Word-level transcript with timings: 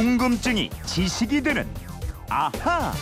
궁금증이 0.00 0.68
지식이 0.84 1.40
되는 1.40 1.66
아하. 2.28 2.92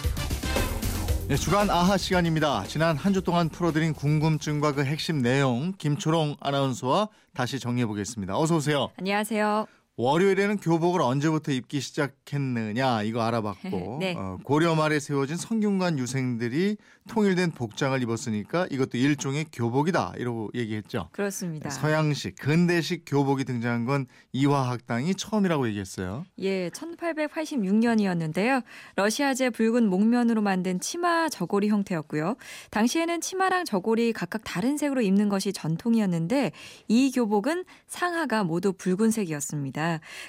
네, 1.26 1.34
주간 1.34 1.68
아하 1.68 1.96
시간입니다. 1.96 2.62
지난 2.68 2.96
한 2.96 3.12
주 3.12 3.20
동안 3.20 3.48
풀어드린 3.48 3.94
궁금증과 3.94 4.74
그 4.74 4.84
핵심 4.84 5.20
내용 5.20 5.72
김초롱 5.76 6.36
아나운서와 6.38 7.08
다시 7.34 7.58
정리해 7.58 7.84
보겠습니다. 7.86 8.38
어서 8.38 8.54
오세요. 8.54 8.92
안녕하세요. 8.96 9.66
월요일에는 9.96 10.56
교복을 10.56 11.00
언제부터 11.00 11.52
입기 11.52 11.80
시작했느냐 11.80 13.02
이거 13.02 13.22
알아봤고 13.22 13.98
네. 14.00 14.16
어, 14.16 14.38
고려 14.42 14.74
말에 14.74 14.98
세워진 14.98 15.36
성균관 15.36 16.00
유생들이 16.00 16.76
통일된 17.08 17.52
복장을 17.52 18.00
입었으니까 18.02 18.66
이것도 18.70 18.98
일종의 18.98 19.46
교복이다 19.52 20.14
이러고 20.16 20.50
얘기했죠. 20.54 21.10
그렇습니다. 21.12 21.70
서양식 21.70 22.34
근대식 22.36 23.04
교복이 23.06 23.44
등장한 23.44 23.84
건 23.84 24.06
이화학당이 24.32 25.14
처음이라고 25.14 25.68
얘기했어요. 25.68 26.24
예, 26.40 26.70
1886년이었는데요. 26.70 28.62
러시아제 28.96 29.50
붉은 29.50 29.88
목면으로 29.88 30.40
만든 30.40 30.80
치마 30.80 31.28
저고리 31.28 31.68
형태였고요. 31.68 32.36
당시에는 32.70 33.20
치마랑 33.20 33.64
저고리 33.64 34.12
각각 34.12 34.42
다른 34.42 34.76
색으로 34.76 35.02
입는 35.02 35.28
것이 35.28 35.52
전통이었는데 35.52 36.52
이 36.88 37.12
교복은 37.12 37.64
상하가 37.86 38.42
모두 38.44 38.72
붉은색이었습니다. 38.72 39.83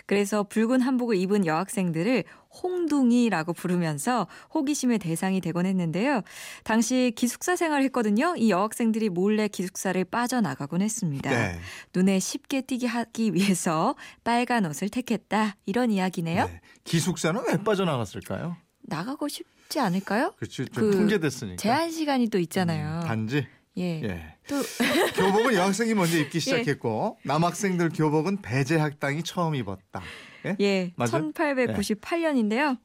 그래서 0.05 0.43
붉은 0.43 0.81
한복을 0.81 1.15
입은 1.17 1.45
여학생들을 1.45 2.23
홍둥이라고 2.63 3.53
부르면서 3.53 4.27
호기심의 4.53 4.99
대상이 4.99 5.41
되곤 5.41 5.65
했는데요. 5.65 6.21
당시 6.63 7.11
기숙사 7.15 7.55
생활을 7.55 7.83
했거든요. 7.85 8.35
이 8.37 8.49
여학생들이 8.49 9.09
몰래 9.09 9.47
기숙사를 9.47 10.03
빠져나가곤 10.05 10.81
했습니다. 10.81 11.29
네. 11.29 11.59
눈에 11.93 12.19
쉽게 12.19 12.61
띄게 12.61 12.87
하기 12.87 13.33
위해서 13.33 13.95
빨간 14.23 14.65
옷을 14.65 14.89
택했다. 14.89 15.57
이런 15.65 15.91
이야기네요. 15.91 16.45
네. 16.45 16.61
기숙사는 16.83 17.41
왜 17.47 17.57
빠져나갔을까요? 17.63 18.57
나가고 18.87 19.27
싶지 19.27 19.79
않을까요? 19.79 20.33
그렇지 20.37 20.65
좀그 20.67 20.91
통제됐으니까. 20.91 21.57
제한 21.57 21.91
시간이 21.91 22.29
또 22.29 22.37
있잖아요. 22.39 23.01
음, 23.01 23.07
단지 23.07 23.47
예. 23.77 24.01
예. 24.03 24.35
또 24.47 24.55
교복은 25.15 25.53
여학생이 25.53 25.93
먼저 25.93 26.17
입기 26.17 26.37
예. 26.37 26.39
시작했고 26.39 27.17
남학생들 27.23 27.89
교복은 27.89 28.41
배제 28.41 28.77
학당이 28.77 29.23
처음 29.23 29.55
입었다. 29.55 30.01
예? 30.45 30.55
예, 30.59 30.93
맞아요? 30.95 31.31
1898년인데요. 31.33 32.77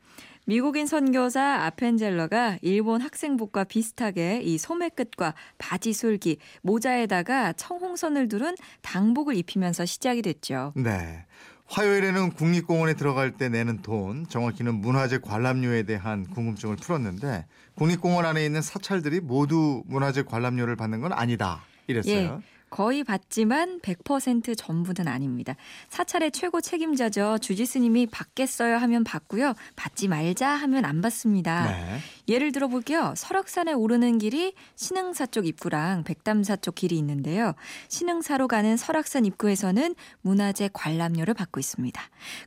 미국인 0.46 0.86
선교사 0.86 1.64
아펜젤러가 1.66 2.58
일본 2.62 3.02
학생복과 3.02 3.64
비슷하게 3.64 4.40
이 4.42 4.58
소매 4.58 4.88
끝과 4.88 5.34
바지 5.58 5.92
솔기, 5.92 6.38
모자에다가 6.62 7.52
청홍선을 7.52 8.28
두른 8.28 8.56
당복을 8.82 9.36
입히면서 9.36 9.84
시작이 9.84 10.22
됐죠. 10.22 10.72
네. 10.74 11.24
화요일에는 11.70 12.32
국립공원에 12.32 12.94
들어갈 12.94 13.30
때 13.30 13.48
내는 13.48 13.80
돈, 13.80 14.26
정확히는 14.28 14.74
문화재 14.74 15.18
관람료에 15.18 15.84
대한 15.84 16.26
궁금증을 16.26 16.74
풀었는데 16.76 17.46
국립공원 17.76 18.26
안에 18.26 18.44
있는 18.44 18.60
사찰들이 18.60 19.20
모두 19.20 19.84
문화재 19.86 20.24
관람료를 20.24 20.74
받는 20.74 21.00
건 21.00 21.12
아니다. 21.12 21.62
이랬어요. 21.86 22.14
예. 22.42 22.59
거의 22.70 23.02
받지만 23.02 23.80
100% 23.80 24.56
전부는 24.56 25.08
아닙니다. 25.08 25.56
사찰의 25.88 26.30
최고 26.30 26.60
책임자죠. 26.60 27.38
주지스님이 27.38 28.06
받겠어요 28.06 28.76
하면 28.76 29.02
받고요. 29.02 29.54
받지 29.74 30.06
말자 30.06 30.48
하면 30.48 30.84
안 30.84 31.02
받습니다. 31.02 31.66
네. 31.66 31.98
예를 32.28 32.52
들어 32.52 32.68
볼게요. 32.68 33.12
설악산에 33.16 33.72
오르는 33.72 34.18
길이 34.18 34.54
신흥사 34.76 35.26
쪽 35.26 35.46
입구랑 35.46 36.04
백담사 36.04 36.56
쪽 36.56 36.76
길이 36.76 36.96
있는데요. 36.98 37.54
신흥사로 37.88 38.46
가는 38.46 38.76
설악산 38.76 39.24
입구에서는 39.24 39.96
문화재 40.22 40.70
관람료를 40.72 41.34
받고 41.34 41.58
있습니다. 41.58 42.00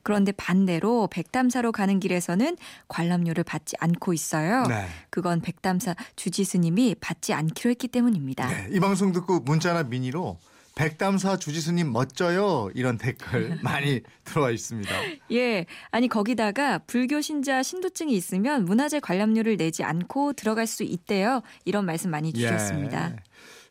그런데 0.04 0.32
반대로 0.32 1.08
백담사로 1.12 1.74
가는 1.74 2.00
길에서는 2.00 2.56
관람료를 2.88 3.44
받지 3.44 3.76
않고 3.80 4.14
있어요. 4.14 4.64
네. 4.68 4.86
그건 5.10 5.42
백담사 5.42 5.96
주지스님이 6.16 6.96
받지 7.02 7.34
않기로 7.34 7.70
했기 7.72 7.90
때문입니다. 7.90 8.48
네. 8.48 8.70
이 8.72 8.80
방송 8.80 9.12
듣고 9.12 9.42
문자나 9.42 9.84
미니 9.84 10.13
로 10.14 10.40
백담사 10.76 11.38
주지스님 11.38 11.92
멋져요 11.92 12.70
이런 12.74 12.98
댓글 12.98 13.58
많이 13.64 14.02
들어와 14.24 14.52
있습니다. 14.52 14.92
예. 15.32 15.66
아니, 15.92 16.08
거기다가 16.08 16.80
불교 16.80 17.22
신자 17.22 17.62
신도증이 17.64 18.14
있으면 18.14 18.66
문화재 18.66 19.00
관람료를 19.00 19.58
내지 19.58 19.84
않고 19.84 20.34
들어갈 20.34 20.68
수 20.68 20.84
있대요. 20.84 21.42
이런 21.66 21.86
말씀 21.86 22.12
많이 22.12 22.32
주셨습니다. 22.34 23.12
예. 23.12 23.16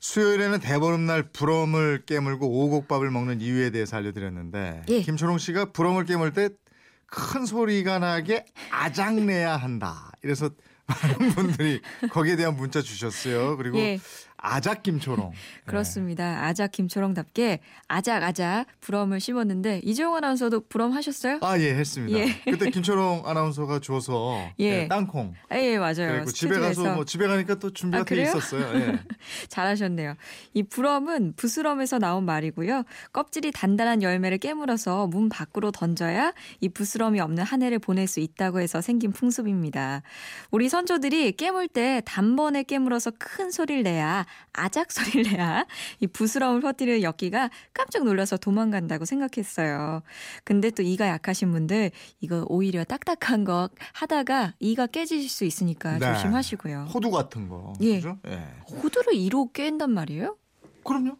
수요일에는 0.00 0.58
대보름날 0.60 1.31
부럼을 1.32 2.04
깨물고 2.06 2.47
오곡밥을 2.47 3.10
먹는 3.10 3.41
이유에 3.41 3.70
대해서 3.70 3.97
알려드렸는데 3.97 4.82
예. 4.88 5.00
김초롱 5.02 5.38
씨가 5.38 5.66
부럼을 5.72 6.04
깨물 6.04 6.32
때 6.32 6.48
큰 7.12 7.44
소리가 7.44 7.98
나게 7.98 8.47
아작내야 8.70 9.56
한다. 9.56 10.10
이래서 10.25 10.48
많은 10.86 11.34
분들이 11.34 11.81
거기에 12.10 12.36
대한 12.36 12.56
문자 12.56 12.81
주셨어요. 12.81 13.58
그리고 13.58 13.78
예. 13.78 14.00
아작 14.42 14.82
김초롱. 14.82 15.32
그렇습니다. 15.64 16.44
아작 16.44 16.72
김초롱답게 16.72 17.60
아작 17.86 18.22
아작 18.25 18.66
부럼을 18.80 19.20
씹었는데 19.20 19.80
이재용 19.84 20.16
아나운서도 20.16 20.66
부럼 20.69 20.92
하셨어요? 20.92 21.38
아, 21.42 21.58
예, 21.58 21.75
했습니다. 21.75 22.19
예. 22.19 22.34
그때 22.44 22.70
김초롱 22.70 23.22
아나운서가 23.25 23.81
줘서 23.81 24.36
예. 24.58 24.82
예, 24.82 24.88
땅콩. 24.88 25.32
아, 25.48 25.56
예, 25.58 25.78
맞아요. 25.78 26.12
그리고 26.12 26.31
집에 26.32 26.58
가서. 26.58 26.94
뭐 26.94 27.04
집에 27.04 27.26
가니까 27.26 27.54
또 27.54 27.72
준비가 27.72 28.02
아, 28.02 28.04
돼? 28.04 28.22
있었어요. 28.22 28.75
예. 28.81 28.98
잘하셨네요. 29.48 30.16
이 30.54 30.62
부럼은 30.64 31.34
부스럼에서 31.36 31.98
나온 31.98 32.25
말이고요. 32.25 32.82
껍질이 33.12 33.52
단단한 33.52 34.02
열매를 34.02 34.38
깨물어서 34.38 35.06
문 35.06 35.28
밖으로 35.28 35.70
던져야 35.70 36.32
이 36.60 36.69
부스럼이 36.69 37.20
없는 37.20 37.44
한 37.44 37.62
해를 37.62 37.78
보낼 37.78 38.08
수 38.08 38.19
있다고 38.19 38.60
해서 38.60 38.81
생긴 38.81 39.12
풍습입니다. 39.12 40.02
우리 40.50 40.69
선조들이 40.69 41.32
깨물 41.32 41.69
때 41.69 42.02
단번에 42.04 42.64
깨물어서 42.64 43.12
큰 43.19 43.50
소리를 43.52 43.84
내야 43.84 44.26
아작 44.53 44.93
소리를 44.93 45.32
내야 45.32 45.66
이 46.00 46.06
부스럼을 46.06 46.60
퍼뜨리는 46.60 47.03
엽기가 47.03 47.50
깜짝 47.72 48.04
놀라서 48.04 48.37
도망간다고 48.37 49.04
생각했어요. 49.04 50.03
근데 50.44 50.70
또 50.70 50.82
이가 50.82 51.09
약하신 51.09 51.50
분들 51.53 51.91
이거 52.20 52.44
오히려 52.48 52.84
딱딱한 52.84 53.44
거 53.44 53.70
하다가 53.94 54.54
이가 54.60 54.87
깨지실 54.87 55.28
수 55.28 55.44
있으니까 55.44 55.98
네. 55.98 56.12
조심하시고요. 56.12 56.88
호두 56.93 57.10
같은 57.10 57.48
거. 57.48 57.72
예. 57.81 57.97
그죠? 57.97 58.19
예. 58.26 58.47
호두를 58.76 59.15
이로 59.15 59.50
깬단 59.53 59.91
말이에요? 59.91 60.37
그럼요. 60.84 61.16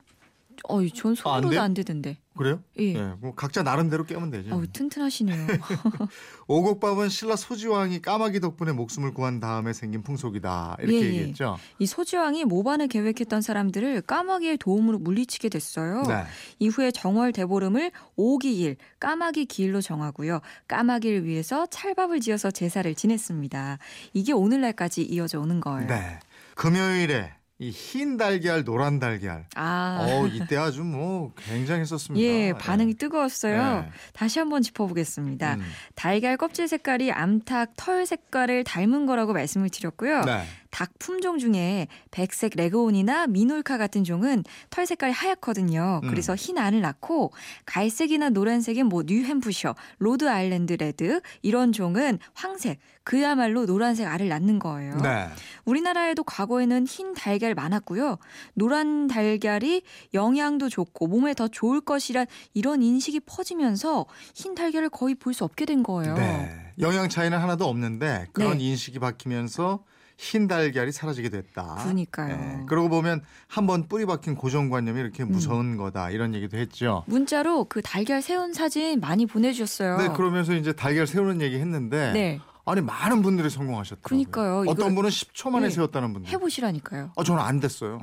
어이, 0.65 0.91
전 0.91 1.13
아, 1.25 1.37
안 1.37 1.43
손으로도? 1.43 1.61
안 1.61 1.75
되던데. 1.75 2.19
그래요? 2.37 2.63
예. 2.79 2.95
뭐 3.21 3.35
각자 3.35 3.63
나름대로 3.63 4.05
깨면 4.05 4.31
되죠. 4.31 4.55
어우, 4.55 4.67
튼튼하시네요. 4.73 5.47
오곡밥은 6.49 7.09
신라 7.09 7.37
소지왕이 7.37 8.01
까마귀 8.01 8.41
덕분에 8.41 8.73
목숨을 8.73 9.13
구한 9.13 9.39
다음에 9.39 9.73
생긴 9.73 10.03
풍속이다 10.03 10.77
이렇게 10.81 10.97
예, 10.97 11.01
예. 11.01 11.07
얘기했죠. 11.07 11.59
이 11.79 11.87
소지왕이 11.87 12.45
모반을 12.45 12.89
계획했던 12.89 13.43
사람들을 13.43 14.03
까마귀의 14.03 14.59
도움으로 14.59 14.99
물리치게 14.99 15.51
됐어요. 15.51 16.03
네. 16.03 16.25
이후에 16.59 16.91
정월 16.91 17.33
대보름을 17.33 17.91
오기일, 18.17 18.77
까마귀 18.99 19.47
기일로 19.47 19.81
정하고요. 19.83 20.41
까마귀를 20.69 21.25
위해서 21.25 21.67
찰밥을 21.67 22.21
지어서 22.21 22.51
제사를 22.51 22.93
지냈습니다. 22.95 23.79
이게 24.15 24.33
오늘날까지 24.33 25.03
이어져 25.03 25.41
오는 25.41 25.61
거예요. 25.61 25.87
네. 25.87 26.19
금요일에 26.55 27.33
이흰 27.63 28.17
달걀, 28.17 28.65
노란 28.65 28.99
달걀. 28.99 29.47
아. 29.55 29.99
어 30.01 30.27
이때 30.27 30.57
아주 30.57 30.83
뭐 30.83 31.33
굉장했었습니다. 31.37 32.21
예, 32.21 32.53
반응이 32.55 32.95
뜨거웠어요. 32.95 33.85
예. 33.87 33.93
다시 34.13 34.41
한번 34.41 34.63
짚어보겠습니다. 34.63 35.55
음. 35.55 35.63
달걀 35.95 36.37
껍질 36.37 36.67
색깔이 36.67 37.13
암탉 37.13 37.75
털 37.77 38.05
색깔을 38.05 38.65
닮은 38.65 39.07
거라고 39.07 39.33
말씀을 39.33 39.71
드렸고요. 39.71 40.25
네. 40.25 40.45
닭 40.73 40.91
품종 40.99 41.39
중에 41.39 41.87
백색 42.11 42.55
레그온이나 42.57 43.27
미놀카 43.29 43.77
같은 43.79 44.03
종은 44.05 44.43
털 44.71 44.87
색깔이 44.87 45.13
하얗거든요. 45.13 46.01
음. 46.03 46.09
그래서 46.09 46.35
흰 46.35 46.57
알을 46.59 46.81
낳고 46.81 47.31
갈색이나 47.67 48.31
노란색은 48.31 48.87
뭐 48.87 49.05
뉴햄프셔, 49.07 49.77
로드 49.99 50.29
아일랜드 50.29 50.73
레드 50.73 51.21
이런 51.43 51.73
종은 51.73 52.19
황색, 52.33 52.81
그야말로 53.05 53.67
노란색 53.67 54.09
알을 54.09 54.29
낳는 54.29 54.59
거예요. 54.59 54.97
네. 54.97 55.29
우리나라에도 55.67 56.25
과거에는 56.25 56.87
흰 56.87 57.13
달걀 57.13 57.55
많았고요. 57.55 58.17
노란 58.55 59.09
달걀이 59.09 59.83
영양도 60.15 60.71
좋고 60.71 61.07
몸에 61.07 61.35
더 61.35 61.49
좋을 61.49 61.83
것이란 61.83 62.27
이런 62.55 62.83
인식이 62.83 63.21
퍼지면서 63.21 64.07
흰 64.35 64.55
달걀을 64.55 64.89
거의 64.89 65.15
볼 65.15 65.33
수 65.33 65.45
없게 65.45 65.65
된 65.65 65.83
거예요. 65.83 66.15
네. 66.15 66.51
영양 66.81 67.09
차이는 67.09 67.39
하나도 67.39 67.67
없는데 67.67 68.27
그런 68.33 68.59
네. 68.59 68.65
인식이 68.65 68.99
바뀌면서 68.99 69.85
흰 70.23 70.47
달걀이 70.47 70.93
사라지게 70.93 71.31
됐다. 71.31 71.75
그러니까요. 71.83 72.61
예. 72.63 72.67
그러고 72.67 72.89
보면 72.89 73.23
한번 73.49 73.89
뿌리 73.89 74.07
박힌 74.07 74.37
고정관념이 74.37 75.01
이렇게 75.01 75.25
음. 75.25 75.33
무서운 75.33 75.77
거다 75.77 76.11
이런 76.11 76.33
얘기도 76.35 76.57
했죠. 76.59 77.03
문자로 77.09 77.65
그 77.65 77.83
달걀 77.83 78.23
세운 78.23 78.53
사진 78.53 79.01
많이 79.01 79.27
보내주셨어요. 79.27 79.97
네, 79.99 80.09
그러면서 80.11 80.55
이제 80.55 80.73
달걀 80.73 81.09
세우는 81.09 81.41
얘기 81.41 81.57
했는데 81.59 82.13
네. 82.13 82.41
아니 82.65 82.81
많은 82.81 83.23
분들이 83.23 83.51
성공하셨더라고요. 83.51 84.09
그러니까요. 84.09 84.65
어떤 84.69 84.95
분은 84.95 85.11
10초 85.11 85.51
만에 85.51 85.67
예, 85.67 85.71
세웠다는 85.71 86.13
분들. 86.13 86.31
해보시라니까요. 86.33 87.11
아 87.17 87.25
저는 87.25 87.43
안 87.43 87.59
됐어요. 87.59 88.01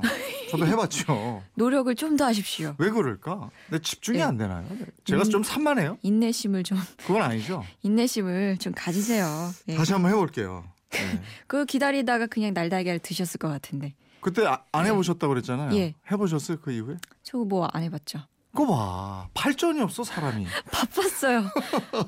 저도 0.50 0.66
해봤죠. 0.66 1.42
노력을 1.56 1.94
좀 1.94 2.18
더 2.18 2.26
하십시오. 2.26 2.74
왜 2.76 2.90
그럴까? 2.90 3.48
내 3.70 3.78
집중이 3.78 4.18
네. 4.18 4.24
안 4.24 4.36
되나요? 4.36 4.66
제가 5.06 5.22
음. 5.22 5.30
좀 5.30 5.42
산만해요? 5.42 5.96
인내심을 6.02 6.64
좀 6.64 6.76
그건 6.98 7.22
아니죠. 7.22 7.64
인내심을 7.82 8.58
좀 8.58 8.74
가지세요. 8.76 9.26
예. 9.68 9.74
다시 9.76 9.94
한번 9.94 10.10
해볼게요. 10.12 10.64
네. 11.12 11.22
그 11.46 11.64
기다리다가 11.64 12.26
그냥 12.26 12.52
날달걀 12.54 12.98
드셨을 12.98 13.38
것 13.38 13.48
같은데. 13.48 13.94
그때 14.20 14.44
아- 14.46 14.62
안 14.72 14.86
해보셨다고 14.86 15.32
그랬잖아요. 15.32 15.74
예. 15.76 15.94
해보셨어요 16.10 16.58
그 16.60 16.72
이후에? 16.72 16.96
저 17.22 17.38
뭐 17.44 17.68
안 17.72 17.82
해봤죠. 17.84 18.20
그거 18.52 18.66
봐. 18.74 19.28
발전이 19.32 19.80
없어 19.80 20.02
사람이. 20.04 20.44
바빴어요. 20.72 21.44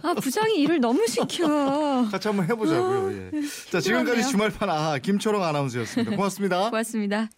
아 0.02 0.14
부장이 0.14 0.56
일을 0.60 0.80
너무 0.80 1.06
시켜. 1.06 1.46
같이 2.10 2.28
한번 2.28 2.48
해보자고요. 2.50 3.12
예. 3.12 3.30
자 3.70 3.80
지금까지. 3.80 4.24
주말판 4.28 4.68
아 4.68 4.98
김초롱 4.98 5.42
아나운서였습니다. 5.42 6.16
고맙습니다. 6.16 6.64
고맙습니다. 6.70 7.28